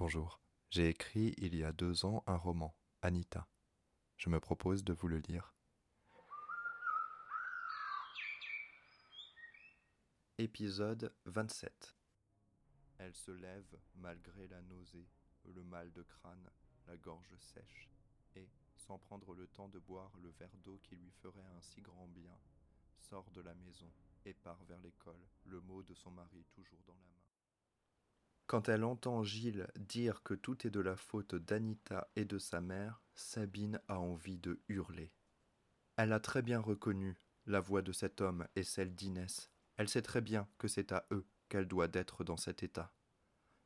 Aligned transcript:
Bonjour. 0.00 0.40
J'ai 0.70 0.88
écrit 0.88 1.34
il 1.36 1.54
y 1.54 1.62
a 1.62 1.72
deux 1.72 2.06
ans 2.06 2.24
un 2.26 2.38
roman, 2.38 2.74
Anita. 3.02 3.46
Je 4.16 4.30
me 4.30 4.40
propose 4.40 4.82
de 4.82 4.94
vous 4.94 5.08
le 5.08 5.18
lire. 5.18 5.54
Épisode 10.38 11.14
27 11.26 11.98
Elle 12.96 13.14
se 13.14 13.30
lève 13.30 13.78
malgré 13.96 14.48
la 14.48 14.62
nausée, 14.62 15.06
le 15.44 15.62
mal 15.64 15.92
de 15.92 16.02
crâne, 16.02 16.48
la 16.86 16.96
gorge 16.96 17.36
sèche, 17.36 17.90
et, 18.36 18.48
sans 18.78 18.98
prendre 18.98 19.34
le 19.34 19.48
temps 19.48 19.68
de 19.68 19.80
boire 19.80 20.16
le 20.22 20.30
verre 20.30 20.56
d'eau 20.64 20.80
qui 20.82 20.96
lui 20.96 21.10
ferait 21.10 21.44
un 21.44 21.60
si 21.60 21.82
grand 21.82 22.08
bien, 22.08 22.38
sort 22.96 23.30
de 23.32 23.42
la 23.42 23.52
maison 23.52 23.92
et 24.24 24.32
part 24.32 24.64
vers 24.64 24.80
l'école, 24.80 25.28
le 25.44 25.60
mot 25.60 25.82
de 25.82 25.92
son 25.92 26.10
mari 26.10 26.46
toujours 26.54 26.82
dans 26.86 26.94
la 26.94 27.00
main. 27.00 27.20
Quand 28.50 28.68
elle 28.68 28.82
entend 28.82 29.22
Gilles 29.22 29.68
dire 29.78 30.24
que 30.24 30.34
tout 30.34 30.66
est 30.66 30.70
de 30.70 30.80
la 30.80 30.96
faute 30.96 31.36
d'Anita 31.36 32.10
et 32.16 32.24
de 32.24 32.40
sa 32.40 32.60
mère, 32.60 33.00
Sabine 33.14 33.80
a 33.86 34.00
envie 34.00 34.38
de 34.38 34.60
hurler. 34.66 35.12
Elle 35.94 36.12
a 36.12 36.18
très 36.18 36.42
bien 36.42 36.58
reconnu 36.58 37.16
la 37.46 37.60
voix 37.60 37.80
de 37.80 37.92
cet 37.92 38.20
homme 38.20 38.48
et 38.56 38.64
celle 38.64 38.92
d'Inès. 38.92 39.52
Elle 39.76 39.88
sait 39.88 40.02
très 40.02 40.20
bien 40.20 40.48
que 40.58 40.66
c'est 40.66 40.90
à 40.90 41.06
eux 41.12 41.28
qu'elle 41.48 41.68
doit 41.68 41.86
d'être 41.86 42.24
dans 42.24 42.36
cet 42.36 42.64
état. 42.64 42.92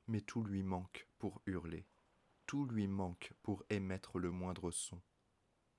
Mais 0.06 0.20
tout 0.20 0.44
lui 0.44 0.62
manque 0.62 1.08
pour 1.16 1.40
hurler. 1.46 1.86
Tout 2.44 2.66
lui 2.66 2.86
manque 2.86 3.32
pour 3.42 3.64
émettre 3.70 4.18
le 4.18 4.30
moindre 4.30 4.70
son. 4.70 5.00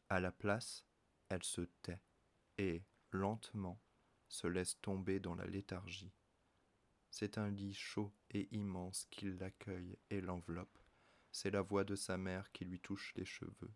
À 0.10 0.20
la 0.20 0.32
place, 0.32 0.84
elle 1.30 1.44
se 1.44 1.62
tait 1.84 2.02
et, 2.58 2.84
lentement, 3.12 3.80
se 4.30 4.48
laisse 4.48 4.82
tomber 4.82 5.20
dans 5.20 5.36
la 5.36 5.46
léthargie. 5.46 6.16
C'est 7.18 7.38
un 7.38 7.50
lit 7.50 7.74
chaud 7.74 8.12
et 8.32 8.50
immense 8.52 9.08
qui 9.10 9.32
l'accueille 9.32 9.98
et 10.10 10.20
l'enveloppe. 10.20 10.78
C'est 11.32 11.50
la 11.50 11.62
voix 11.62 11.86
de 11.86 11.96
sa 11.96 12.18
mère 12.18 12.52
qui 12.52 12.66
lui 12.66 12.82
touche 12.82 13.14
les 13.16 13.24
cheveux. 13.24 13.72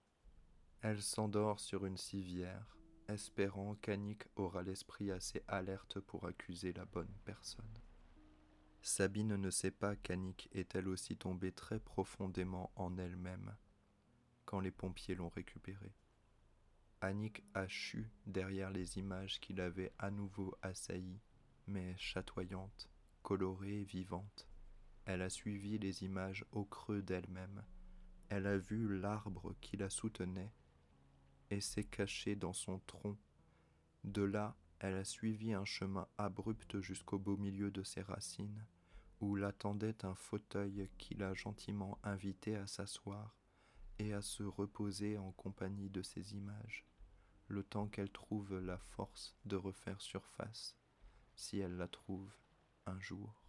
Elle 0.81 1.01
s'endort 1.01 1.61
sur 1.61 1.85
une 1.85 1.95
civière, 1.95 2.75
espérant 3.07 3.75
qu'Annick 3.75 4.25
aura 4.35 4.61
l'esprit 4.61 5.09
assez 5.09 5.41
alerte 5.47 6.01
pour 6.01 6.25
accuser 6.25 6.73
la 6.73 6.83
bonne 6.83 7.15
personne. 7.23 7.79
Sabine 8.81 9.37
ne 9.37 9.49
sait 9.49 9.71
pas 9.71 9.95
qu'Annick 9.95 10.49
est 10.51 10.75
elle 10.75 10.89
aussi 10.89 11.15
tombée 11.15 11.53
très 11.53 11.79
profondément 11.79 12.73
en 12.75 12.97
elle-même 12.97 13.55
quand 14.43 14.59
les 14.59 14.71
pompiers 14.71 15.15
l'ont 15.15 15.29
récupérée. 15.29 15.95
Annick 16.99 17.41
a 17.53 17.69
chu 17.69 18.11
derrière 18.25 18.69
les 18.69 18.97
images 18.97 19.39
qui 19.39 19.53
l'avaient 19.53 19.93
à 19.97 20.11
nouveau 20.11 20.53
assaillie, 20.61 21.21
mais 21.67 21.95
chatoyantes, 21.97 22.89
colorée, 23.21 23.83
vivante. 23.83 24.47
Elle 25.05 25.21
a 25.21 25.29
suivi 25.29 25.77
les 25.77 26.03
images 26.03 26.45
au 26.51 26.65
creux 26.65 27.01
d'elle-même. 27.01 27.63
Elle 28.29 28.45
a 28.45 28.57
vu 28.57 28.99
l'arbre 28.99 29.55
qui 29.61 29.77
la 29.77 29.89
soutenait 29.89 30.53
et 31.49 31.61
s'est 31.61 31.83
cachée 31.83 32.35
dans 32.35 32.53
son 32.53 32.79
tronc. 32.79 33.17
De 34.03 34.21
là, 34.21 34.55
elle 34.79 34.95
a 34.95 35.03
suivi 35.03 35.53
un 35.53 35.65
chemin 35.65 36.07
abrupt 36.17 36.79
jusqu'au 36.79 37.17
beau 37.17 37.37
milieu 37.37 37.71
de 37.71 37.83
ses 37.83 38.01
racines, 38.01 38.65
où 39.19 39.35
l'attendait 39.35 40.05
un 40.05 40.15
fauteuil 40.15 40.89
qui 40.97 41.15
l'a 41.15 41.33
gentiment 41.33 41.99
invitée 42.03 42.55
à 42.55 42.67
s'asseoir 42.67 43.35
et 43.97 44.13
à 44.13 44.21
se 44.21 44.43
reposer 44.43 45.17
en 45.17 45.31
compagnie 45.31 45.89
de 45.89 46.01
ses 46.01 46.33
images, 46.33 46.85
le 47.47 47.63
temps 47.63 47.87
qu'elle 47.87 48.11
trouve 48.11 48.57
la 48.59 48.77
force 48.77 49.35
de 49.45 49.57
refaire 49.57 49.99
surface, 49.99 50.77
si 51.35 51.59
elle 51.59 51.75
la 51.75 51.87
trouve 51.87 52.31
un 52.89 52.99
jour. 52.99 53.41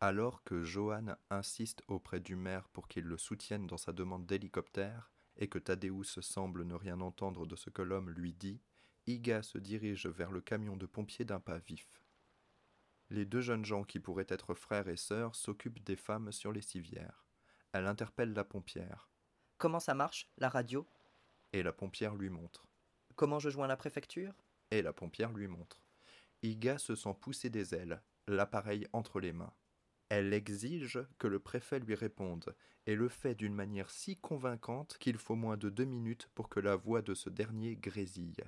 Alors 0.00 0.42
que 0.44 0.62
Johan 0.62 1.16
insiste 1.30 1.82
auprès 1.88 2.20
du 2.20 2.36
maire 2.36 2.68
pour 2.68 2.88
qu'il 2.88 3.04
le 3.04 3.16
soutienne 3.16 3.66
dans 3.66 3.78
sa 3.78 3.92
demande 3.92 4.26
d'hélicoptère, 4.26 5.10
et 5.36 5.48
que 5.48 5.58
Thaddeus 5.58 6.20
semble 6.20 6.64
ne 6.64 6.74
rien 6.74 7.00
entendre 7.00 7.46
de 7.46 7.56
ce 7.56 7.70
que 7.70 7.82
l'homme 7.82 8.10
lui 8.10 8.32
dit, 8.32 8.60
Iga 9.06 9.42
se 9.42 9.58
dirige 9.58 10.06
vers 10.06 10.30
le 10.30 10.40
camion 10.40 10.76
de 10.76 10.86
pompiers 10.86 11.24
d'un 11.24 11.40
pas 11.40 11.58
vif. 11.58 11.88
Les 13.10 13.24
deux 13.24 13.40
jeunes 13.40 13.64
gens 13.64 13.84
qui 13.84 14.00
pourraient 14.00 14.26
être 14.28 14.54
frères 14.54 14.88
et 14.88 14.96
sœurs 14.96 15.34
s'occupent 15.34 15.82
des 15.82 15.96
femmes 15.96 16.32
sur 16.32 16.52
les 16.52 16.62
civières. 16.62 17.24
Elle 17.72 17.86
interpelle 17.86 18.32
la 18.32 18.44
pompière. 18.44 19.08
Comment 19.58 19.80
ça 19.80 19.94
marche, 19.94 20.28
la 20.38 20.48
radio? 20.48 20.86
Et 21.52 21.62
la 21.62 21.72
pompière 21.72 22.14
lui 22.14 22.30
montre. 22.30 22.66
Comment 23.16 23.38
je 23.38 23.50
joins 23.50 23.68
la 23.68 23.76
préfecture? 23.76 24.32
Et 24.70 24.82
la 24.82 24.92
pompière 24.92 25.32
lui 25.32 25.46
montre. 25.46 25.86
Iga 26.42 26.78
se 26.78 26.96
sent 26.96 27.14
pousser 27.20 27.48
des 27.48 27.74
ailes, 27.74 28.02
l'appareil 28.26 28.86
entre 28.92 29.20
les 29.20 29.32
mains. 29.32 29.52
Elle 30.08 30.32
exige 30.32 30.98
que 31.18 31.28
le 31.28 31.38
préfet 31.38 31.78
lui 31.78 31.94
réponde, 31.94 32.54
et 32.86 32.96
le 32.96 33.08
fait 33.08 33.34
d'une 33.34 33.54
manière 33.54 33.90
si 33.90 34.16
convaincante 34.16 34.98
qu'il 34.98 35.16
faut 35.16 35.36
moins 35.36 35.56
de 35.56 35.70
deux 35.70 35.84
minutes 35.84 36.28
pour 36.34 36.48
que 36.48 36.60
la 36.60 36.76
voix 36.76 37.02
de 37.02 37.14
ce 37.14 37.30
dernier 37.30 37.76
grésille. 37.76 38.44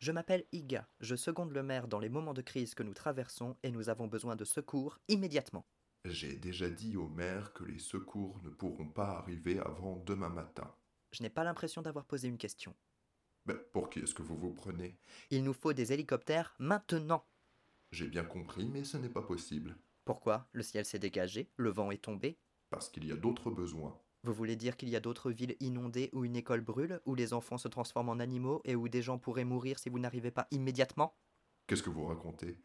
Je 0.00 0.12
m'appelle 0.12 0.44
Iga, 0.52 0.88
je 1.00 1.14
seconde 1.14 1.52
le 1.52 1.62
maire 1.62 1.86
dans 1.86 1.98
les 1.98 2.08
moments 2.08 2.34
de 2.34 2.42
crise 2.42 2.74
que 2.74 2.82
nous 2.82 2.94
traversons 2.94 3.56
et 3.62 3.70
nous 3.70 3.88
avons 3.90 4.06
besoin 4.08 4.34
de 4.34 4.44
secours 4.44 4.98
immédiatement. 5.08 5.66
J'ai 6.04 6.36
déjà 6.36 6.68
dit 6.68 6.96
au 6.96 7.08
maire 7.08 7.52
que 7.52 7.64
les 7.64 7.78
secours 7.78 8.40
ne 8.42 8.50
pourront 8.50 8.88
pas 8.88 9.18
arriver 9.18 9.60
avant 9.60 9.96
demain 9.96 10.30
matin. 10.30 10.74
Je 11.12 11.22
n'ai 11.22 11.30
pas 11.30 11.44
l'impression 11.44 11.82
d'avoir 11.82 12.06
posé 12.06 12.28
une 12.28 12.38
question. 12.38 12.74
Mais 13.50 13.56
pour 13.72 13.90
qui 13.90 13.98
est-ce 13.98 14.14
que 14.14 14.22
vous 14.22 14.36
vous 14.36 14.52
prenez? 14.52 14.96
Il 15.30 15.42
nous 15.42 15.52
faut 15.52 15.72
des 15.72 15.92
hélicoptères 15.92 16.54
maintenant. 16.60 17.26
J'ai 17.90 18.06
bien 18.06 18.22
compris, 18.22 18.68
mais 18.68 18.84
ce 18.84 18.96
n'est 18.96 19.08
pas 19.08 19.22
possible. 19.22 19.76
Pourquoi? 20.04 20.48
Le 20.52 20.62
ciel 20.62 20.84
s'est 20.84 21.00
dégagé, 21.00 21.50
le 21.56 21.70
vent 21.70 21.90
est 21.90 22.02
tombé. 22.02 22.38
Parce 22.70 22.88
qu'il 22.88 23.04
y 23.04 23.10
a 23.10 23.16
d'autres 23.16 23.50
besoins. 23.50 24.00
Vous 24.22 24.32
voulez 24.32 24.54
dire 24.54 24.76
qu'il 24.76 24.88
y 24.88 24.94
a 24.94 25.00
d'autres 25.00 25.32
villes 25.32 25.56
inondées 25.58 26.10
où 26.12 26.24
une 26.24 26.36
école 26.36 26.60
brûle, 26.60 27.00
où 27.06 27.16
les 27.16 27.32
enfants 27.32 27.58
se 27.58 27.66
transforment 27.66 28.10
en 28.10 28.20
animaux 28.20 28.60
et 28.64 28.76
où 28.76 28.88
des 28.88 29.02
gens 29.02 29.18
pourraient 29.18 29.44
mourir 29.44 29.80
si 29.80 29.88
vous 29.88 29.98
n'arrivez 29.98 30.30
pas 30.30 30.46
immédiatement? 30.52 31.16
Qu'est-ce 31.66 31.82
que 31.82 31.90
vous 31.90 32.06
racontez? 32.06 32.56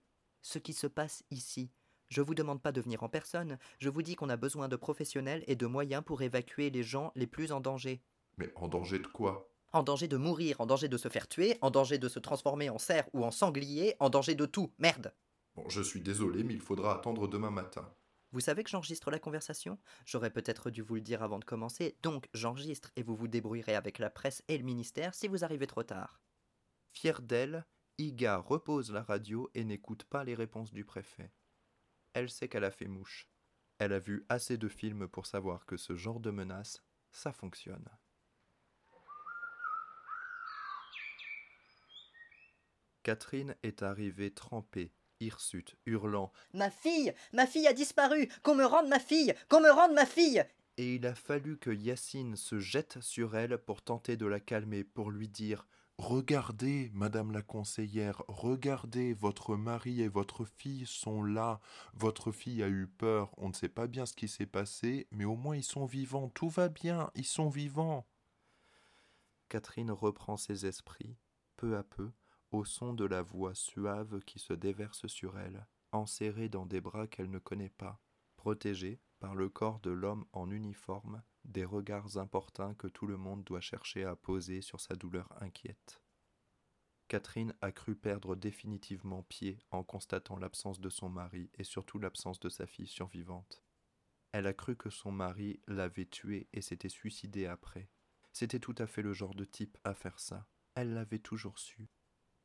Ce 0.43 0.59
qui 0.59 0.73
se 0.73 0.85
passe 0.85 1.23
ici. 1.31 1.71
Je 2.09 2.21
vous 2.21 2.35
demande 2.35 2.61
pas 2.61 2.71
de 2.71 2.81
venir 2.81 3.01
en 3.01 3.09
personne, 3.09 3.57
je 3.79 3.89
vous 3.89 4.03
dis 4.03 4.15
qu'on 4.15 4.29
a 4.29 4.37
besoin 4.37 4.67
de 4.67 4.75
professionnels 4.75 5.43
et 5.47 5.55
de 5.55 5.65
moyens 5.65 6.03
pour 6.05 6.21
évacuer 6.21 6.69
les 6.69 6.83
gens 6.83 7.11
les 7.15 7.25
plus 7.25 7.51
en 7.51 7.59
danger. 7.59 8.03
Mais 8.37 8.51
en 8.55 8.67
danger 8.67 8.99
de 8.99 9.07
quoi? 9.07 9.49
En 9.75 9.83
danger 9.83 10.07
de 10.07 10.15
mourir, 10.15 10.61
en 10.61 10.65
danger 10.65 10.87
de 10.87 10.95
se 10.95 11.09
faire 11.09 11.27
tuer, 11.27 11.57
en 11.59 11.69
danger 11.69 11.97
de 11.97 12.07
se 12.07 12.19
transformer 12.19 12.69
en 12.69 12.77
cerf 12.77 13.09
ou 13.11 13.25
en 13.25 13.31
sanglier, 13.31 13.97
en 13.99 14.09
danger 14.09 14.33
de 14.33 14.45
tout. 14.45 14.71
Merde 14.79 15.13
Bon, 15.53 15.67
je 15.67 15.81
suis 15.81 15.99
désolé, 15.99 16.45
mais 16.45 16.53
il 16.53 16.61
faudra 16.61 16.95
attendre 16.95 17.27
demain 17.27 17.51
matin. 17.51 17.93
Vous 18.31 18.39
savez 18.39 18.63
que 18.63 18.69
j'enregistre 18.69 19.11
la 19.11 19.19
conversation? 19.19 19.77
J'aurais 20.05 20.29
peut-être 20.29 20.69
dû 20.69 20.81
vous 20.81 20.95
le 20.95 21.01
dire 21.01 21.23
avant 21.23 21.39
de 21.39 21.43
commencer, 21.43 21.97
donc 22.03 22.29
j'enregistre 22.33 22.93
et 22.95 23.03
vous 23.03 23.17
vous 23.17 23.27
débrouillerez 23.27 23.75
avec 23.75 23.99
la 23.99 24.09
presse 24.09 24.45
et 24.47 24.57
le 24.57 24.63
ministère 24.63 25.13
si 25.13 25.27
vous 25.27 25.43
arrivez 25.43 25.67
trop 25.67 25.83
tard. 25.83 26.21
Fière 26.93 27.21
d'elle, 27.21 27.65
Iga 27.97 28.37
repose 28.37 28.93
la 28.93 29.03
radio 29.03 29.49
et 29.55 29.65
n'écoute 29.65 30.05
pas 30.05 30.23
les 30.23 30.35
réponses 30.35 30.71
du 30.71 30.85
préfet. 30.85 31.33
Elle 32.13 32.29
sait 32.29 32.47
qu'elle 32.47 32.63
a 32.63 32.71
fait 32.71 32.87
mouche. 32.87 33.27
Elle 33.79 33.91
a 33.91 33.99
vu 33.99 34.25
assez 34.29 34.57
de 34.57 34.69
films 34.69 35.09
pour 35.09 35.25
savoir 35.25 35.65
que 35.65 35.75
ce 35.75 35.97
genre 35.97 36.21
de 36.21 36.31
menace, 36.31 36.81
ça 37.11 37.33
fonctionne. 37.33 37.89
Catherine 43.05 43.53
est 43.61 43.83
arrivée 43.83 44.31
trempée, 44.31 44.91
hirsute, 45.19 45.75
hurlant. 45.85 46.33
Ma 46.55 46.71
fille 46.71 47.13
Ma 47.33 47.45
fille 47.45 47.67
a 47.67 47.73
disparu. 47.73 48.27
Qu'on 48.41 48.55
me 48.55 48.65
rende 48.65 48.87
ma 48.87 48.97
fille 48.97 49.35
Qu'on 49.47 49.61
me 49.61 49.69
rende 49.69 49.93
ma 49.93 50.07
fille. 50.07 50.43
Et 50.77 50.95
il 50.95 51.05
a 51.05 51.13
fallu 51.13 51.59
que 51.59 51.69
Yacine 51.69 52.35
se 52.35 52.57
jette 52.57 52.99
sur 53.01 53.37
elle 53.37 53.59
pour 53.59 53.83
tenter 53.83 54.17
de 54.17 54.25
la 54.25 54.39
calmer, 54.39 54.83
pour 54.83 55.11
lui 55.11 55.27
dire 55.27 55.67
Regardez, 55.99 56.89
madame 56.95 57.31
la 57.31 57.43
conseillère, 57.43 58.23
regardez, 58.27 59.13
votre 59.13 59.55
mari 59.55 60.01
et 60.01 60.07
votre 60.07 60.43
fille 60.43 60.87
sont 60.87 61.21
là. 61.21 61.59
Votre 61.93 62.31
fille 62.31 62.63
a 62.63 62.67
eu 62.69 62.87
peur, 62.87 63.35
on 63.37 63.49
ne 63.49 63.53
sait 63.53 63.69
pas 63.69 63.85
bien 63.85 64.07
ce 64.07 64.15
qui 64.15 64.27
s'est 64.27 64.47
passé, 64.47 65.07
mais 65.11 65.25
au 65.25 65.35
moins 65.35 65.55
ils 65.55 65.63
sont 65.63 65.85
vivants, 65.85 66.29
tout 66.29 66.49
va 66.49 66.69
bien, 66.69 67.11
ils 67.13 67.23
sont 67.23 67.49
vivants. 67.49 68.07
Catherine 69.47 69.91
reprend 69.91 70.37
ses 70.37 70.65
esprits, 70.65 71.15
peu 71.55 71.77
à 71.77 71.83
peu, 71.83 72.09
au 72.55 72.63
son 72.63 72.93
de 72.93 73.03
la 73.03 73.21
voix 73.21 73.53
suave 73.53 74.21
qui 74.21 74.39
se 74.39 74.53
déverse 74.53 75.07
sur 75.07 75.37
elle, 75.37 75.67
enserrée 75.91 76.47
dans 76.47 76.65
des 76.65 76.79
bras 76.79 77.05
qu'elle 77.05 77.29
ne 77.29 77.39
connaît 77.39 77.69
pas, 77.69 78.01
protégée 78.37 79.01
par 79.19 79.35
le 79.35 79.49
corps 79.49 79.81
de 79.81 79.91
l'homme 79.91 80.25
en 80.31 80.49
uniforme 80.49 81.21
des 81.43 81.65
regards 81.65 82.17
importuns 82.17 82.73
que 82.75 82.87
tout 82.87 83.07
le 83.07 83.17
monde 83.17 83.43
doit 83.43 83.59
chercher 83.59 84.05
à 84.05 84.15
poser 84.15 84.61
sur 84.61 84.79
sa 84.79 84.95
douleur 84.95 85.27
inquiète. 85.41 86.01
Catherine 87.09 87.53
a 87.61 87.71
cru 87.73 87.95
perdre 87.95 88.35
définitivement 88.35 89.23
pied 89.23 89.59
en 89.69 89.83
constatant 89.83 90.37
l'absence 90.37 90.79
de 90.79 90.89
son 90.89 91.09
mari 91.09 91.51
et 91.55 91.63
surtout 91.65 91.99
l'absence 91.99 92.39
de 92.39 92.49
sa 92.49 92.65
fille 92.65 92.87
survivante. 92.87 93.63
Elle 94.31 94.47
a 94.47 94.53
cru 94.53 94.77
que 94.77 94.89
son 94.89 95.11
mari 95.11 95.59
l'avait 95.67 96.07
tuée 96.07 96.47
et 96.53 96.61
s'était 96.61 96.89
suicidé 96.89 97.47
après. 97.47 97.89
C'était 98.31 98.59
tout 98.59 98.75
à 98.77 98.87
fait 98.87 99.01
le 99.01 99.13
genre 99.13 99.35
de 99.35 99.45
type 99.45 99.77
à 99.83 99.93
faire 99.93 100.19
ça. 100.19 100.47
Elle 100.73 100.93
l'avait 100.93 101.19
toujours 101.19 101.59
su. 101.59 101.89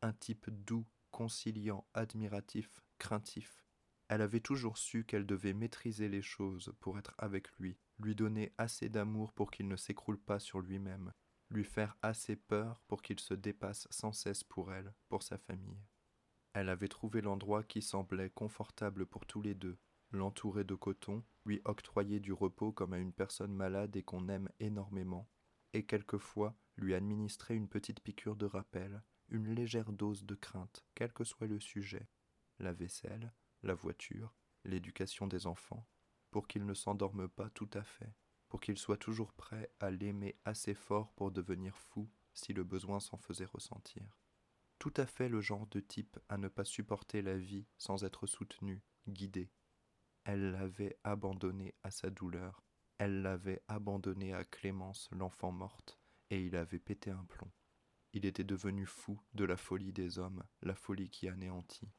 Un 0.02 0.12
type 0.12 0.48
doux, 0.50 0.86
conciliant, 1.10 1.86
admiratif, 1.94 2.82
craintif. 2.98 3.64
Elle 4.08 4.22
avait 4.22 4.40
toujours 4.40 4.78
su 4.78 5.04
qu'elle 5.04 5.26
devait 5.26 5.52
maîtriser 5.52 6.08
les 6.08 6.22
choses 6.22 6.72
pour 6.80 6.98
être 6.98 7.14
avec 7.18 7.50
lui, 7.58 7.78
lui 7.98 8.14
donner 8.14 8.52
assez 8.58 8.88
d'amour 8.88 9.32
pour 9.32 9.50
qu'il 9.50 9.68
ne 9.68 9.76
s'écroule 9.76 10.18
pas 10.18 10.38
sur 10.38 10.60
lui-même, 10.60 11.12
lui 11.50 11.64
faire 11.64 11.96
assez 12.02 12.34
peur 12.36 12.80
pour 12.88 13.02
qu'il 13.02 13.20
se 13.20 13.34
dépasse 13.34 13.86
sans 13.90 14.12
cesse 14.12 14.42
pour 14.42 14.72
elle, 14.72 14.94
pour 15.08 15.22
sa 15.22 15.38
famille. 15.38 15.84
Elle 16.54 16.68
avait 16.68 16.88
trouvé 16.88 17.20
l'endroit 17.20 17.62
qui 17.62 17.82
semblait 17.82 18.30
confortable 18.30 19.06
pour 19.06 19.26
tous 19.26 19.42
les 19.42 19.54
deux, 19.54 19.78
l'entourer 20.10 20.64
de 20.64 20.74
coton, 20.74 21.22
lui 21.44 21.60
octroyer 21.64 22.20
du 22.20 22.32
repos 22.32 22.72
comme 22.72 22.92
à 22.92 22.98
une 22.98 23.12
personne 23.12 23.54
malade 23.54 23.94
et 23.96 24.02
qu'on 24.02 24.28
aime 24.28 24.48
énormément, 24.58 25.28
et 25.72 25.84
quelquefois 25.86 26.56
lui 26.76 26.94
administrer 26.94 27.54
une 27.54 27.68
petite 27.68 28.00
piqûre 28.00 28.36
de 28.36 28.46
rappel, 28.46 29.02
une 29.30 29.54
légère 29.54 29.92
dose 29.92 30.24
de 30.24 30.34
crainte, 30.34 30.84
quel 30.94 31.12
que 31.12 31.24
soit 31.24 31.46
le 31.46 31.60
sujet, 31.60 32.08
la 32.58 32.72
vaisselle, 32.72 33.32
la 33.62 33.74
voiture, 33.74 34.34
l'éducation 34.64 35.26
des 35.26 35.46
enfants, 35.46 35.86
pour 36.30 36.46
qu'il 36.46 36.66
ne 36.66 36.74
s'endorme 36.74 37.28
pas 37.28 37.50
tout 37.50 37.70
à 37.72 37.82
fait, 37.82 38.14
pour 38.48 38.60
qu'il 38.60 38.76
soit 38.76 38.96
toujours 38.96 39.32
prêt 39.32 39.72
à 39.80 39.90
l'aimer 39.90 40.36
assez 40.44 40.74
fort 40.74 41.12
pour 41.12 41.30
devenir 41.30 41.76
fou 41.76 42.10
si 42.34 42.52
le 42.52 42.64
besoin 42.64 43.00
s'en 43.00 43.16
faisait 43.16 43.44
ressentir. 43.44 44.18
Tout 44.78 44.94
à 44.96 45.06
fait 45.06 45.28
le 45.28 45.40
genre 45.40 45.66
de 45.68 45.80
type 45.80 46.18
à 46.28 46.38
ne 46.38 46.48
pas 46.48 46.64
supporter 46.64 47.22
la 47.22 47.36
vie 47.36 47.66
sans 47.76 48.04
être 48.04 48.26
soutenu, 48.26 48.82
guidé. 49.08 49.50
Elle 50.24 50.52
l'avait 50.52 50.98
abandonné 51.04 51.74
à 51.82 51.90
sa 51.90 52.10
douleur, 52.10 52.64
elle 52.98 53.22
l'avait 53.22 53.62
abandonné 53.68 54.34
à 54.34 54.44
Clémence, 54.44 55.08
l'enfant 55.12 55.52
morte, 55.52 55.98
et 56.30 56.44
il 56.44 56.56
avait 56.56 56.78
pété 56.78 57.10
un 57.10 57.24
plomb. 57.24 57.50
Il 58.12 58.26
était 58.26 58.44
devenu 58.44 58.86
fou 58.86 59.20
de 59.34 59.44
la 59.44 59.56
folie 59.56 59.92
des 59.92 60.18
hommes, 60.18 60.42
la 60.62 60.74
folie 60.74 61.10
qui 61.10 61.28
anéantit. 61.28 61.92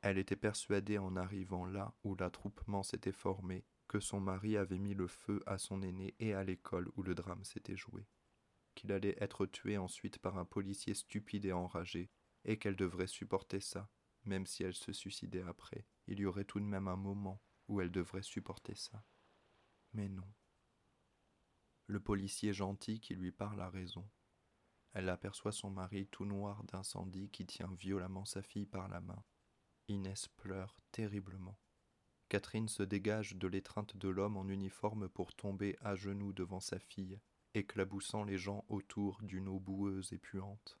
Elle 0.00 0.18
était 0.18 0.36
persuadée 0.36 0.98
en 0.98 1.14
arrivant 1.16 1.64
là 1.64 1.94
où 2.02 2.16
l'attroupement 2.16 2.82
s'était 2.82 3.12
formé 3.12 3.64
que 3.86 4.00
son 4.00 4.20
mari 4.20 4.56
avait 4.56 4.78
mis 4.78 4.94
le 4.94 5.06
feu 5.06 5.42
à 5.46 5.58
son 5.58 5.82
aîné 5.82 6.14
et 6.18 6.34
à 6.34 6.42
l'école 6.42 6.90
où 6.96 7.02
le 7.02 7.14
drame 7.14 7.44
s'était 7.44 7.76
joué, 7.76 8.08
qu'il 8.74 8.90
allait 8.90 9.16
être 9.20 9.46
tué 9.46 9.76
ensuite 9.76 10.18
par 10.18 10.38
un 10.38 10.44
policier 10.44 10.94
stupide 10.94 11.44
et 11.44 11.52
enragé, 11.52 12.10
et 12.44 12.58
qu'elle 12.58 12.74
devrait 12.74 13.06
supporter 13.06 13.60
ça, 13.60 13.88
même 14.24 14.46
si 14.46 14.64
elle 14.64 14.74
se 14.74 14.92
suicidait 14.92 15.42
après, 15.42 15.86
il 16.06 16.18
y 16.18 16.26
aurait 16.26 16.44
tout 16.44 16.58
de 16.58 16.64
même 16.64 16.88
un 16.88 16.96
moment 16.96 17.40
où 17.68 17.80
elle 17.80 17.92
devrait 17.92 18.22
supporter 18.22 18.74
ça. 18.74 19.04
Mais 19.92 20.08
non. 20.08 20.32
Le 21.86 22.00
policier 22.00 22.52
gentil 22.52 22.98
qui 22.98 23.14
lui 23.14 23.30
parle 23.30 23.60
a 23.60 23.68
raison. 23.68 24.08
Elle 24.92 25.08
aperçoit 25.08 25.52
son 25.52 25.70
mari 25.70 26.06
tout 26.06 26.26
noir 26.26 26.64
d'incendie 26.64 27.30
qui 27.30 27.46
tient 27.46 27.72
violemment 27.78 28.24
sa 28.24 28.42
fille 28.42 28.66
par 28.66 28.88
la 28.88 29.00
main. 29.00 29.24
Inès 29.88 30.28
pleure 30.28 30.76
terriblement. 30.90 31.58
Catherine 32.28 32.68
se 32.68 32.82
dégage 32.82 33.36
de 33.36 33.46
l'étreinte 33.46 33.96
de 33.96 34.08
l'homme 34.08 34.36
en 34.36 34.48
uniforme 34.48 35.08
pour 35.08 35.34
tomber 35.34 35.76
à 35.80 35.96
genoux 35.96 36.32
devant 36.32 36.60
sa 36.60 36.78
fille, 36.78 37.20
éclaboussant 37.54 38.24
les 38.24 38.38
gens 38.38 38.64
autour 38.68 39.20
d'une 39.22 39.48
eau 39.48 39.58
boueuse 39.58 40.12
et 40.12 40.18
puante. 40.18 40.78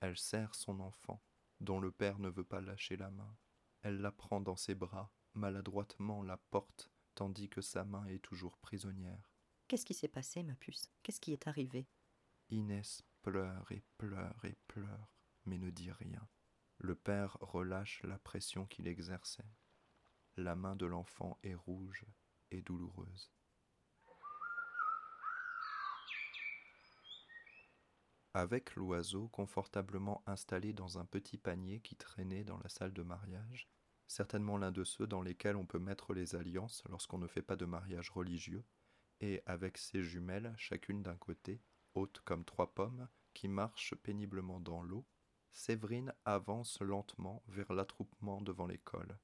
Elle 0.00 0.16
serre 0.16 0.54
son 0.54 0.80
enfant, 0.80 1.22
dont 1.60 1.80
le 1.80 1.92
père 1.92 2.18
ne 2.18 2.30
veut 2.30 2.44
pas 2.44 2.62
lâcher 2.62 2.96
la 2.96 3.10
main. 3.10 3.36
Elle 3.82 4.00
la 4.00 4.12
prend 4.12 4.40
dans 4.40 4.56
ses 4.56 4.74
bras, 4.74 5.12
maladroitement 5.34 6.22
la 6.22 6.38
porte, 6.38 6.90
tandis 7.14 7.48
que 7.48 7.60
sa 7.60 7.84
main 7.84 8.06
est 8.06 8.22
toujours 8.22 8.56
prisonnière. 8.58 9.30
Qu'est-ce 9.68 9.84
qui 9.84 9.94
s'est 9.94 10.08
passé, 10.08 10.42
ma 10.42 10.54
puce? 10.54 10.90
Qu'est-ce 11.02 11.20
qui 11.20 11.32
est 11.32 11.46
arrivé? 11.46 11.86
Inès 12.50 13.02
pleure 13.22 13.70
et 13.70 13.82
pleure 13.96 14.44
et 14.44 14.56
pleure, 14.66 15.08
mais 15.46 15.58
ne 15.58 15.70
dit 15.70 15.92
rien. 15.92 16.26
Le 16.78 16.94
père 16.94 17.36
relâche 17.40 18.02
la 18.02 18.18
pression 18.18 18.66
qu'il 18.66 18.88
exerçait. 18.88 19.50
La 20.36 20.56
main 20.56 20.74
de 20.74 20.86
l'enfant 20.86 21.38
est 21.42 21.54
rouge 21.54 22.04
et 22.50 22.62
douloureuse. 22.62 23.30
Avec 28.32 28.74
l'oiseau 28.76 29.28
confortablement 29.28 30.22
installé 30.26 30.72
dans 30.72 30.98
un 30.98 31.04
petit 31.04 31.36
panier 31.36 31.80
qui 31.80 31.96
traînait 31.96 32.44
dans 32.44 32.58
la 32.58 32.68
salle 32.68 32.92
de 32.92 33.02
mariage, 33.02 33.68
certainement 34.06 34.56
l'un 34.56 34.72
de 34.72 34.84
ceux 34.84 35.06
dans 35.06 35.22
lesquels 35.22 35.56
on 35.56 35.66
peut 35.66 35.78
mettre 35.78 36.14
les 36.14 36.34
alliances 36.34 36.82
lorsqu'on 36.88 37.18
ne 37.18 37.26
fait 37.26 37.42
pas 37.42 37.56
de 37.56 37.64
mariage 37.64 38.10
religieux, 38.10 38.64
et 39.20 39.42
avec 39.46 39.78
ses 39.78 40.02
jumelles, 40.02 40.54
chacune 40.56 41.02
d'un 41.02 41.16
côté, 41.16 41.60
hautes 41.94 42.20
comme 42.24 42.44
trois 42.44 42.74
pommes, 42.74 43.08
qui 43.34 43.48
marchent 43.48 43.94
péniblement 43.94 44.60
dans 44.60 44.82
l'eau, 44.82 45.06
Séverine 45.52 46.14
avance 46.24 46.80
lentement 46.80 47.42
vers 47.48 47.72
l'attroupement 47.72 48.40
devant 48.40 48.66
l'école. 48.66 49.18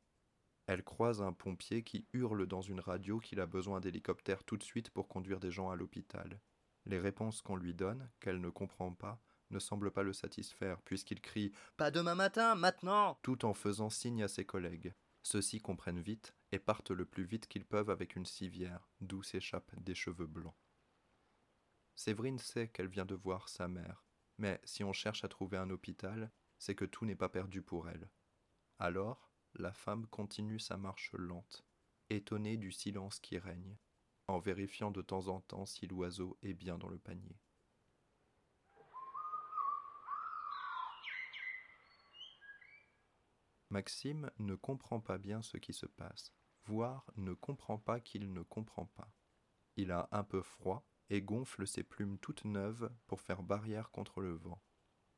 Elle 0.67 0.83
croise 0.83 1.23
un 1.23 1.33
pompier 1.33 1.85
qui 1.85 2.07
hurle 2.13 2.47
dans 2.47 2.61
une 2.61 2.81
radio 2.81 3.21
qu'il 3.21 3.41
a 3.41 3.47
besoin 3.47 3.81
d'hélicoptère 3.81 4.43
tout 4.43 4.57
de 4.57 4.65
suite 4.65 4.91
pour 4.91 5.07
conduire 5.07 5.39
des 5.39 5.53
gens 5.53 5.71
à 5.71 5.77
l'hôpital. 5.77 6.41
Les 6.87 6.99
réponses 6.99 7.41
qu'on 7.41 7.57
lui 7.57 7.75
donne, 7.75 8.11
qu'elle 8.21 8.41
ne 8.41 8.51
comprend 8.51 8.93
pas, 8.93 9.21
ne 9.51 9.61
semblent 9.61 9.93
pas 9.93 10.03
le 10.03 10.13
satisfaire, 10.13 10.81
puisqu'il 10.83 11.21
crie 11.21 11.53
Pas 11.77 11.93
demain 11.93 12.17
matin, 12.17 12.57
maintenant 12.57 13.19
tout 13.23 13.45
en 13.45 13.55
faisant 13.55 13.91
signe 13.91 14.25
à 14.25 14.29
ses 14.29 14.45
collègues. 14.45 14.93
Ceux-ci 15.23 15.61
comprennent 15.61 16.01
vite 16.01 16.35
et 16.53 16.59
partent 16.59 16.91
le 16.91 17.05
plus 17.05 17.25
vite 17.25 17.47
qu'ils 17.47 17.65
peuvent 17.65 17.91
avec 17.91 18.17
une 18.17 18.27
civière, 18.27 18.89
d'où 19.01 19.23
s'échappent 19.23 19.75
des 19.81 19.95
cheveux 19.95 20.27
blancs. 20.27 20.55
Séverine 21.97 22.39
sait 22.39 22.69
qu'elle 22.69 22.89
vient 22.89 23.07
de 23.07 23.15
voir 23.15 23.49
sa 23.49 23.69
mère, 23.69 24.05
mais 24.37 24.61
si 24.65 24.85
on 24.85 24.93
cherche 24.93 25.25
à 25.25 25.29
trouver 25.29 25.57
un 25.57 25.71
hôpital, 25.71 26.31
c'est 26.59 26.75
que 26.75 26.85
tout 26.85 27.07
n'est 27.07 27.17
pas 27.17 27.31
perdu 27.31 27.63
pour 27.63 27.89
elle. 27.89 28.11
Alors, 28.79 29.33
la 29.55 29.73
femme 29.73 30.07
continue 30.09 30.59
sa 30.59 30.77
marche 30.77 31.13
lente, 31.15 31.65
étonnée 32.11 32.59
du 32.59 32.71
silence 32.71 33.19
qui 33.19 33.39
règne, 33.39 33.79
en 34.29 34.39
vérifiant 34.39 34.91
de 34.91 35.01
temps 35.01 35.29
en 35.29 35.41
temps 35.41 35.65
si 35.65 35.87
l'oiseau 35.87 36.37
est 36.43 36.53
bien 36.53 36.77
dans 36.77 36.91
le 36.91 36.99
panier. 36.99 37.39
Maxime 43.71 44.31
ne 44.39 44.55
comprend 44.55 45.01
pas 45.01 45.17
bien 45.17 45.41
ce 45.41 45.57
qui 45.57 45.73
se 45.73 45.87
passe, 45.87 46.35
voire 46.67 47.11
ne 47.17 47.33
comprend 47.33 47.79
pas 47.79 48.01
qu'il 48.01 48.33
ne 48.35 48.43
comprend 48.43 48.87
pas. 48.87 49.11
Il 49.77 49.91
a 49.93 50.09
un 50.13 50.25
peu 50.25 50.43
froid 50.43 50.87
et 51.11 51.23
gonfle 51.23 51.67
ses 51.67 51.83
plumes 51.83 52.19
toutes 52.19 52.45
neuves 52.45 52.91
pour 53.07 53.21
faire 53.21 53.43
barrière 53.43 53.91
contre 53.91 54.21
le 54.21 54.33
vent. 54.33 54.63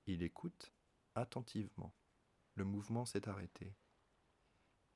Il 0.07 0.23
écoute 0.23 0.73
attentivement. 1.15 1.95
Le 2.55 2.65
mouvement 2.65 3.05
s'est 3.05 3.29
arrêté. 3.29 3.75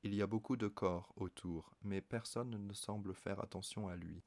Il 0.03 0.13
y 0.13 0.21
a 0.21 0.27
beaucoup 0.27 0.57
de 0.57 0.67
corps 0.67 1.13
autour, 1.15 1.73
mais 1.81 2.01
personne 2.01 2.49
ne 2.49 2.73
semble 2.73 3.15
faire 3.15 3.39
attention 3.39 3.87
à 3.87 3.95
lui. 3.95 4.23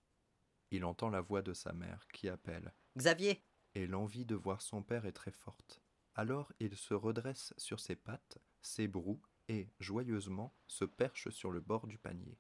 Il 0.71 0.85
entend 0.85 1.11
la 1.11 1.21
voix 1.21 1.43
de 1.43 1.53
sa 1.53 1.73
mère 1.73 2.09
qui 2.13 2.29
appelle. 2.29 2.73
Xavier 2.97 3.45
Et 3.75 3.87
l'envie 3.87 4.25
de 4.25 4.35
voir 4.35 4.63
son 4.63 4.83
père 4.83 5.05
est 5.07 5.13
très 5.13 5.33
forte. 5.33 5.83
Alors 6.15 6.51
il 6.61 6.77
se 6.77 6.95
redresse 6.95 7.53
sur 7.59 7.79
ses 7.79 7.95
pattes, 7.95 8.39
s'ébroue 8.63 9.21
et, 9.49 9.69
joyeusement, 9.79 10.57
se 10.67 10.87
perche 10.87 11.29
sur 11.29 11.53
le 11.53 11.61
bord 11.61 11.87
du 11.87 11.99
panier. 11.99 12.39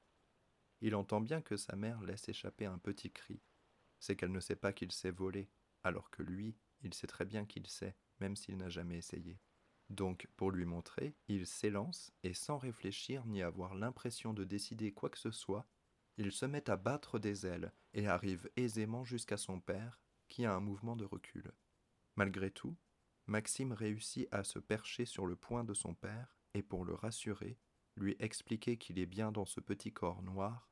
Il 0.80 0.95
entend 0.95 1.21
bien 1.21 1.42
que 1.42 1.56
sa 1.56 1.76
mère 1.76 2.00
laisse 2.02 2.28
échapper 2.28 2.64
un 2.64 2.78
petit 2.78 3.11
cri, 3.11 3.42
c'est 3.99 4.17
qu'elle 4.17 4.33
ne 4.33 4.41
sait 4.41 4.57
pas 4.57 4.73
qu'il 4.73 4.93
sait 4.93 5.11
voler, 5.11 5.49
alors 5.83 6.11
que 6.11 6.23
lui, 6.23 6.57
il 6.83 6.95
sait 6.95 7.07
très 7.07 7.25
bien 7.25 7.45
qu'il 7.45 7.67
sait, 7.67 7.97
même 8.21 8.37
s'il 8.37 8.57
n'a 8.57 8.69
jamais 8.69 8.99
essayé. 8.99 9.38
Donc, 9.88 10.29
pour 10.37 10.50
lui 10.50 10.65
montrer, 10.65 11.15
il 11.29 11.47
s'élance 11.47 12.12
et 12.23 12.35
sans 12.35 12.59
réfléchir 12.59 13.25
ni 13.26 13.43
avoir 13.43 13.75
l'impression 13.75 14.35
de 14.35 14.45
décider 14.45 14.93
quoi 14.93 15.11
que 15.11 15.19
ce 15.19 15.31
soit, 15.31 15.67
il 16.17 16.33
se 16.33 16.47
met 16.47 16.69
à 16.71 16.76
battre 16.76 17.19
des 17.19 17.47
ailes 17.47 17.73
et 17.93 18.09
arrive 18.09 18.50
aisément 18.57 19.05
jusqu'à 19.05 19.37
son 19.37 19.61
père, 19.61 20.00
qui 20.29 20.45
a 20.45 20.55
un 20.55 20.61
mouvement 20.61 20.97
de 20.97 21.05
recul. 21.05 21.53
Malgré 22.17 22.50
tout, 22.50 22.76
Maxime 23.26 23.73
réussit 23.73 24.29
à 24.33 24.45
se 24.45 24.59
percher 24.59 25.05
sur 25.05 25.26
le 25.26 25.37
poing 25.37 25.65
de 25.65 25.75
son 25.75 25.95
père 25.95 26.37
et 26.55 26.62
pour 26.62 26.85
le 26.85 26.95
rassurer, 26.95 27.59
lui 27.97 28.17
expliquer 28.19 28.76
qu'il 28.76 28.99
est 28.99 29.07
bien 29.07 29.31
dans 29.31 29.47
ce 29.47 29.61
petit 29.61 29.93
corps 29.93 30.23
noir, 30.23 30.69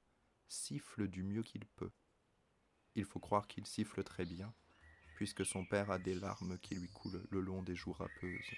siffle 0.49 1.09
du 1.09 1.23
mieux 1.23 1.43
qu'il 1.43 1.66
peut. 1.66 1.93
Il 2.96 3.04
faut 3.04 3.20
croire 3.20 3.48
qu'il 3.48 3.66
siffle 3.66 4.04
très 4.04 4.24
bien, 4.24 4.54
puisque 5.16 5.44
son 5.44 5.64
père 5.64 5.90
a 5.90 5.98
des 5.98 6.14
larmes 6.14 6.58
qui 6.58 6.74
lui 6.74 6.88
coulent 6.88 7.26
le 7.30 7.40
long 7.40 7.62
des 7.62 7.74
joues 7.74 7.92
râpeuses. 7.92 8.54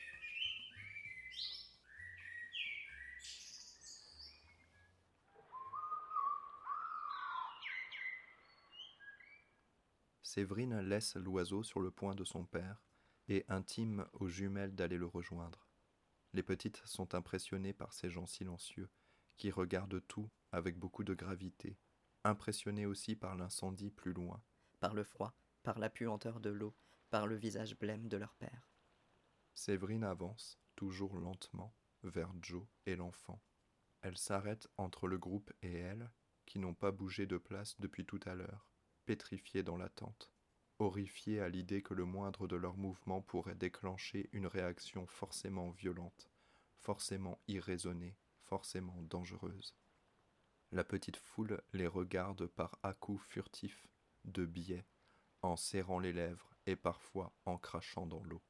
Séverine 10.23 10.81
laisse 10.81 11.16
l'oiseau 11.16 11.62
sur 11.62 11.81
le 11.81 11.90
poing 11.90 12.14
de 12.14 12.25
son 12.25 12.45
père 12.45 12.85
et 13.28 13.47
intime 13.49 14.07
aux 14.12 14.28
jumelles 14.28 14.75
d'aller 14.75 14.99
le 14.99 15.07
rejoindre. 15.07 15.66
Les 16.35 16.43
petites 16.43 16.83
sont 16.85 17.14
impressionnées 17.14 17.73
par 17.73 17.95
ces 17.95 18.11
gens 18.11 18.26
silencieux 18.26 18.90
qui 19.38 19.50
regardent 19.50 20.07
tout 20.07 20.28
avec 20.52 20.78
beaucoup 20.78 21.05
de 21.05 21.14
gravité 21.14 21.78
impressionné 22.28 22.87
aussi 22.87 23.16
par 23.16 23.37
l'incendie 23.37 23.90
plus 23.90 24.12
loin. 24.12 24.42
Par 24.80 24.95
le 24.95 25.04
froid, 25.04 25.35
par 25.62 25.78
la 25.78 25.90
puanteur 25.90 26.40
de 26.40 26.50
l'eau, 26.50 26.75
par 27.11 27.26
le 27.26 27.37
visage 27.37 27.78
blême 27.78 28.09
de 28.09 28.16
leur 28.16 28.35
père. 28.35 28.71
Séverine 29.54 30.04
avance, 30.04 30.59
toujours 30.76 31.16
lentement, 31.16 31.75
vers 32.02 32.33
Joe 32.42 32.66
et 32.87 32.97
l'enfant. 32.97 33.40
Elle 34.02 34.18
s'arrête 34.18 34.68
entre 34.76 35.09
le 35.09 35.18
groupe 35.18 35.52
et 35.62 35.73
elle, 35.73 36.11
qui 36.45 36.59
n'ont 36.59 36.75
pas 36.75 36.92
bougé 36.92 37.26
de 37.26 37.38
place 37.38 37.75
depuis 37.80 38.04
tout 38.04 38.21
à 38.25 38.35
l'heure, 38.35 38.68
pétrifiés 39.04 39.62
dans 39.62 39.76
l'attente, 39.76 40.30
horrifiés 40.78 41.40
à 41.40 41.49
l'idée 41.49 41.83
que 41.83 41.95
le 41.95 42.04
moindre 42.04 42.47
de 42.47 42.56
leurs 42.56 42.76
mouvements 42.76 43.23
pourrait 43.23 43.54
déclencher 43.54 44.28
une 44.33 44.47
réaction 44.47 45.06
forcément 45.06 45.71
violente, 45.71 46.30
forcément 46.78 47.40
irraisonnée, 47.49 48.16
forcément 48.45 49.02
dangereuse. 49.02 49.75
La 50.73 50.85
petite 50.85 51.17
foule 51.17 51.63
les 51.73 51.87
regarde 51.87 52.47
par 52.47 52.79
à-coups 52.83 53.25
furtifs, 53.25 53.87
de 54.25 54.45
biais, 54.45 54.85
en 55.43 55.57
serrant 55.57 56.01
les 56.01 56.13
lèvres 56.13 56.51
et 56.67 56.77
parfois 56.77 57.33
en 57.45 57.57
crachant 57.57 58.07
dans 58.07 58.23
l'eau. 58.25 58.43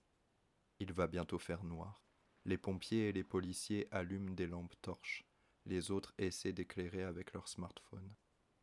Il 0.79 0.93
va 0.93 1.07
bientôt 1.07 1.39
faire 1.39 1.63
noir. 1.65 2.03
Les 2.45 2.59
pompiers 2.59 3.09
et 3.09 3.13
les 3.13 3.25
policiers 3.25 3.89
allument 3.91 4.35
des 4.35 4.47
lampes 4.47 4.81
torches. 4.81 5.27
Les 5.67 5.91
autres 5.91 6.15
essaient 6.19 6.53
d'éclairer 6.53 7.03
avec 7.03 7.33
leur 7.33 7.49
smartphone. 7.49 8.15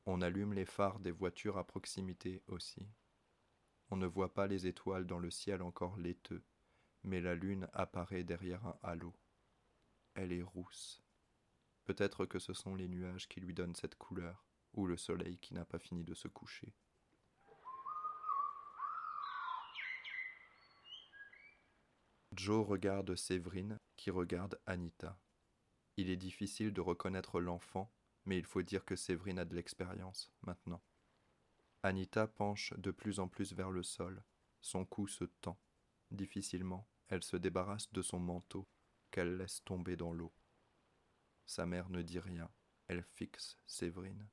On 0.06 0.22
allume 0.22 0.54
les 0.54 0.66
phares 0.66 1.00
des 1.00 1.12
voitures 1.12 1.58
à 1.58 1.66
proximité 1.66 2.42
aussi. 2.48 2.88
On 3.90 3.98
ne 3.98 4.08
voit 4.08 4.34
pas 4.34 4.48
les 4.48 4.68
étoiles 4.68 5.06
dans 5.06 5.20
le 5.20 5.30
ciel 5.30 5.62
encore 5.62 5.98
laiteux, 5.98 6.44
mais 7.04 7.22
la 7.22 7.36
lune 7.36 7.68
apparaît 7.74 8.24
derrière 8.24 8.66
un 8.66 8.78
halo. 8.82 9.14
Elle 10.16 10.32
est 10.32 10.42
rousse. 10.42 11.04
Peut-être 11.86 12.26
que 12.26 12.40
ce 12.40 12.54
sont 12.54 12.76
les 12.76 12.88
nuages 12.88 13.28
qui 13.28 13.42
lui 13.42 13.54
donnent 13.54 13.76
cette 13.76 13.96
couleur, 13.96 14.46
ou 14.74 14.88
le 14.88 14.98
soleil 14.98 15.38
qui 15.40 15.54
n'a 15.54 15.66
pas 15.66 15.80
fini 15.80 16.04
de 16.04 16.14
se 16.14 16.28
coucher. 16.28 16.74
Joe 22.32 22.66
regarde 22.66 23.16
Séverine, 23.16 23.80
qui 23.96 24.10
regarde 24.10 24.60
Anita. 24.66 25.20
Il 25.98 26.10
est 26.10 26.18
difficile 26.18 26.74
de 26.74 26.82
reconnaître 26.82 27.40
l'enfant, 27.40 27.94
mais 28.26 28.40
il 28.40 28.46
faut 28.46 28.64
dire 28.64 28.86
que 28.86 28.96
Séverine 28.96 29.40
a 29.40 29.46
de 29.46 29.56
l'expérience 29.56 30.32
maintenant. 30.42 30.82
Anita 31.84 32.28
penche 32.28 32.74
de 32.78 32.92
plus 32.92 33.20
en 33.20 33.28
plus 33.28 33.54
vers 33.54 33.70
le 33.70 33.84
sol. 33.84 34.24
Son 34.62 34.86
cou 34.86 35.08
se 35.08 35.26
tend. 35.26 35.60
Difficilement, 36.12 36.88
elle 37.10 37.24
se 37.24 37.38
débarrasse 37.38 37.92
de 37.92 38.02
son 38.02 38.20
manteau, 38.20 38.68
qu'elle 39.12 39.38
laisse 39.38 39.64
tomber 39.64 39.96
dans 39.96 40.14
l'eau. 40.14 40.34
Sa 41.46 41.66
mère 41.66 41.90
ne 41.90 42.02
dit 42.02 42.20
rien, 42.20 42.50
elle 42.88 43.04
fixe 43.04 43.58
Séverine. 43.66 44.28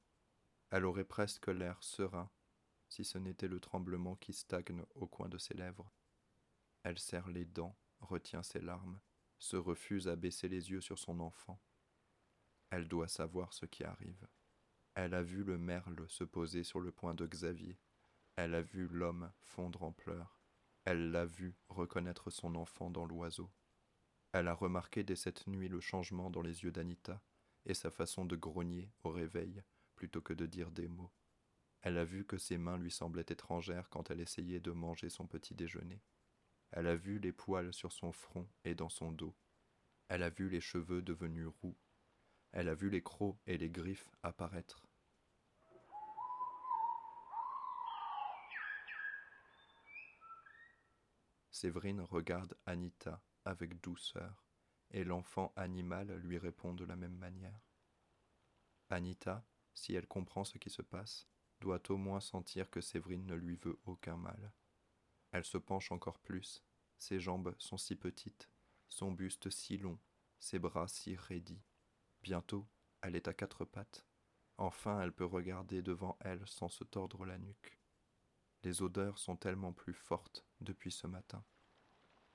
Elle 0.71 0.85
aurait 0.85 1.05
presque 1.05 1.49
l'air 1.49 1.83
serein, 1.83 2.31
si 2.89 3.05
ce 3.05 3.19
n'était 3.19 3.49
le 3.49 3.61
tremblement 3.61 4.17
qui 4.17 4.33
stagne 4.33 4.85
au 4.95 5.07
coin 5.07 5.29
de 5.29 5.39
ses 5.39 5.55
lèvres. 5.55 5.93
Elle 6.83 6.99
serre 6.99 7.29
les 7.29 7.45
dents 7.45 7.77
retient 8.01 8.43
ses 8.43 8.61
larmes, 8.61 9.01
se 9.39 9.57
refuse 9.57 10.09
à 10.09 10.17
baisser 10.17 10.49
les 10.49 10.71
yeux 10.71 10.81
sur 10.81 10.99
son 10.99 11.21
enfant. 11.21 11.61
Elle 12.71 12.89
doit 12.89 13.09
savoir 13.09 13.53
ce 13.53 13.67
qui 13.67 13.85
arrive. 13.85 14.27
Elle 14.95 15.15
a 15.15 15.23
vu 15.23 15.45
le 15.45 15.59
merle 15.59 16.09
se 16.09 16.25
poser 16.25 16.63
sur 16.63 16.81
le 16.81 16.93
point 16.93 17.15
de 17.15 17.27
Xavier. 17.27 17.79
Elle 18.37 18.55
a 18.55 18.63
vu 18.63 18.89
l'homme 18.89 19.33
fondre 19.41 19.83
en 19.83 19.93
pleurs. 19.93 20.41
Elle 20.85 21.11
l'a 21.11 21.27
vu 21.27 21.57
reconnaître 21.69 22.31
son 22.31 22.55
enfant 22.55 22.91
dans 22.91 23.05
l'oiseau. 23.05 23.51
Elle 24.33 24.47
a 24.47 24.55
remarqué 24.55 25.03
dès 25.03 25.17
cette 25.17 25.47
nuit 25.49 25.69
le 25.69 25.81
changement 25.81 26.31
dans 26.31 26.43
les 26.43 26.63
yeux 26.63 26.71
d'Anita 26.71 27.21
et 27.67 27.75
sa 27.75 27.91
façon 27.91 28.25
de 28.25 28.37
grogner 28.37 28.91
au 29.03 29.11
réveil 29.11 29.63
plutôt 29.97 30.23
que 30.23 30.33
de 30.33 30.47
dire 30.47 30.71
des 30.71 30.89
mots. 30.89 31.13
Elle 31.83 31.99
a 31.99 32.05
vu 32.05 32.25
que 32.25 32.39
ses 32.39 32.59
mains 32.59 32.79
lui 32.79 32.91
semblaient 32.91 33.27
étrangères 33.29 33.89
quand 33.89 34.11
elle 34.11 34.21
essayait 34.21 34.61
de 34.61 34.71
manger 34.71 35.11
son 35.11 35.27
petit 35.27 35.55
déjeuner. 35.55 36.01
Elle 36.71 36.87
a 36.87 36.95
vu 36.95 37.19
les 37.19 37.33
poils 37.33 37.75
sur 37.75 37.93
son 37.93 38.13
front 38.13 38.49
et 38.65 38.75
dans 38.75 38.89
son 38.89 39.11
dos. 39.11 39.35
Elle 40.09 40.23
a 40.23 40.31
vu 40.31 40.49
les 40.49 40.61
cheveux 40.61 41.03
devenus 41.03 41.49
roux. 41.61 41.77
Elle 42.53 42.69
a 42.69 42.75
vu 42.75 42.89
les 42.89 43.03
crocs 43.03 43.39
et 43.47 43.59
les 43.59 43.71
griffes 43.71 44.11
apparaître. 44.23 44.87
Séverine 51.51 52.01
regarde 52.01 52.57
Anita 52.65 53.21
avec 53.45 53.81
douceur, 53.81 54.45
et 54.91 55.05
l'enfant 55.05 55.53
animal 55.57 56.15
lui 56.19 56.39
répond 56.39 56.75
de 56.75 56.85
la 56.85 56.97
même 56.97 57.17
manière. 57.17 57.61
Anita, 58.91 59.45
si 59.75 59.95
elle 59.95 60.07
comprend 60.07 60.45
ce 60.45 60.59
qui 60.59 60.71
se 60.71 60.83
passe, 60.83 61.29
doit 61.61 61.91
au 61.91 61.97
moins 61.97 62.21
sentir 62.21 62.71
que 62.71 62.81
Séverine 62.81 63.27
ne 63.27 63.35
lui 63.35 63.57
veut 63.57 63.79
aucun 63.85 64.17
mal. 64.17 64.53
Elle 65.33 65.45
se 65.45 65.59
penche 65.59 65.93
encore 65.93 66.19
plus. 66.19 66.65
Ses 66.99 67.21
jambes 67.21 67.55
sont 67.59 67.79
si 67.79 67.97
petites, 67.97 68.51
son 68.89 69.13
buste 69.13 69.51
si 69.51 69.79
long, 69.79 69.99
ses 70.39 70.59
bras 70.59 70.89
si 70.89 71.15
raidis. 71.17 71.63
Bientôt, 72.23 72.67
elle 73.03 73.17
est 73.17 73.29
à 73.29 73.35
quatre 73.35 73.65
pattes. 73.65 74.07
Enfin, 74.59 75.01
elle 75.01 75.13
peut 75.13 75.25
regarder 75.25 75.81
devant 75.83 76.19
elle 76.21 76.47
sans 76.47 76.69
se 76.69 76.85
tordre 76.85 77.25
la 77.25 77.39
nuque. 77.39 77.79
Les 78.63 78.83
odeurs 78.83 79.19
sont 79.19 79.37
tellement 79.37 79.73
plus 79.73 79.95
fortes 79.95 80.45
depuis 80.61 80.93
ce 80.93 81.07
matin. 81.07 81.43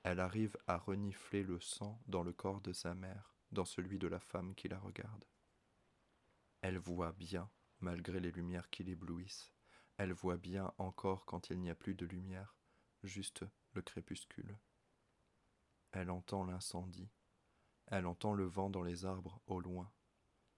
Elle 0.06 0.20
arrive 0.20 0.56
à 0.68 0.78
renifler 0.78 1.42
le 1.42 1.58
sang 1.58 2.00
dans 2.06 2.22
le 2.22 2.32
corps 2.32 2.60
de 2.60 2.72
sa 2.72 2.94
mère, 2.94 3.34
dans 3.50 3.64
celui 3.64 3.98
de 3.98 4.06
la 4.06 4.20
femme 4.20 4.54
qui 4.54 4.68
la 4.68 4.78
regarde. 4.78 5.24
Elle 6.60 6.78
voit 6.78 7.10
bien, 7.10 7.50
malgré 7.80 8.20
les 8.20 8.30
lumières 8.30 8.70
qui 8.70 8.84
l'éblouissent, 8.84 9.52
elle 9.96 10.12
voit 10.12 10.36
bien 10.36 10.72
encore 10.78 11.26
quand 11.26 11.50
il 11.50 11.58
n'y 11.58 11.70
a 11.70 11.74
plus 11.74 11.96
de 11.96 12.06
lumière, 12.06 12.54
juste 13.02 13.44
le 13.72 13.82
crépuscule. 13.82 14.56
Elle 15.90 16.10
entend 16.10 16.44
l'incendie, 16.44 17.10
elle 17.86 18.06
entend 18.06 18.32
le 18.32 18.44
vent 18.44 18.70
dans 18.70 18.84
les 18.84 19.06
arbres 19.06 19.40
au 19.48 19.58
loin, 19.58 19.90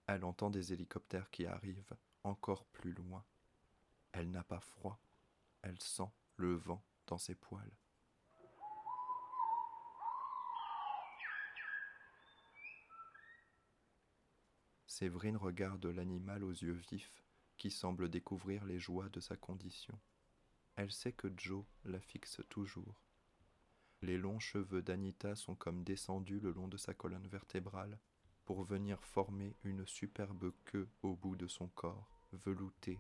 elle 0.09 0.25
entend 0.25 0.50
des 0.50 0.75
hélicoptères 0.75 1.31
qui 1.31 1.47
arrivent 1.47 1.97
encore 2.23 2.67
plus 2.67 2.93
loin. 2.93 3.25
Elle 4.12 4.31
n'a 4.31 4.45
pas 4.45 4.61
froid, 4.61 5.00
elle 5.62 5.81
sent 5.81 6.11
le 6.37 6.52
vent 6.52 6.85
dans 7.07 7.17
ses 7.17 7.35
poils. 7.35 7.73
Séverine 14.99 15.37
regarde 15.37 15.87
l'animal 15.87 16.43
aux 16.43 16.50
yeux 16.50 16.81
vifs 16.90 17.23
qui 17.57 17.71
semble 17.71 18.09
découvrir 18.09 18.64
les 18.64 18.81
joies 18.81 19.09
de 19.11 19.21
sa 19.21 19.37
condition. 19.37 19.97
Elle 20.75 20.90
sait 20.90 21.12
que 21.12 21.33
Joe 21.37 21.64
la 21.85 22.00
fixe 22.00 22.40
toujours. 22.49 23.00
Les 24.02 24.19
longs 24.19 24.40
cheveux 24.40 24.83
d'Anita 24.83 25.37
sont 25.37 25.55
comme 25.55 25.85
descendus 25.85 26.40
le 26.40 26.50
long 26.50 26.67
de 26.67 26.76
sa 26.76 26.95
colonne 26.95 27.28
vertébrale 27.28 28.00
pour 28.45 28.64
venir 28.64 29.00
former 29.05 29.55
une 29.62 29.87
superbe 29.87 30.50
queue 30.64 30.88
au 31.02 31.14
bout 31.14 31.37
de 31.37 31.47
son 31.47 31.69
corps, 31.69 32.25
velouté, 32.33 32.99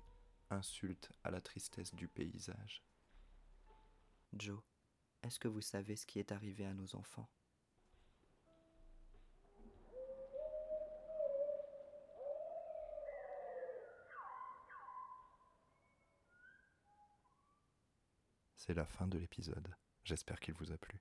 insulte 0.50 1.10
à 1.24 1.32
la 1.32 1.40
tristesse 1.40 1.92
du 1.96 2.06
paysage. 2.06 2.84
Joe, 4.34 4.60
est-ce 5.24 5.40
que 5.40 5.48
vous 5.48 5.62
savez 5.62 5.96
ce 5.96 6.06
qui 6.06 6.20
est 6.20 6.30
arrivé 6.30 6.64
à 6.64 6.74
nos 6.74 6.94
enfants? 6.94 7.28
C'est 18.68 18.74
la 18.74 18.84
fin 18.84 19.08
de 19.08 19.16
l'épisode. 19.16 19.74
J'espère 20.04 20.40
qu'il 20.40 20.52
vous 20.52 20.72
a 20.72 20.76
plu. 20.76 21.00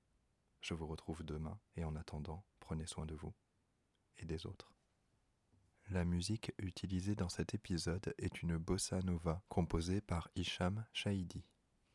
Je 0.62 0.74
vous 0.74 0.88
retrouve 0.88 1.26
demain 1.26 1.60
et 1.76 1.84
en 1.84 1.98
attendant, 1.98 2.46
prenez 2.62 2.86
soin 2.86 3.06
de 3.06 3.14
vous 3.14 3.34
et 4.20 4.26
des 4.26 4.46
autres. 4.46 4.74
La 5.90 6.06
musique 6.06 6.54
utilisée 6.60 7.18
dans 7.18 7.28
cet 7.28 7.56
épisode 7.56 8.16
est 8.20 8.42
une 8.42 8.56
bossa 8.56 9.02
nova 9.02 9.44
composée 9.50 10.00
par 10.00 10.30
Hicham 10.38 10.86
Shahidi. 10.94 11.44